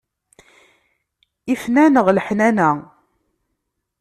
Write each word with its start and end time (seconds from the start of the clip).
Ifen-aneɣ 1.53 2.07
leḥnana. 2.15 2.69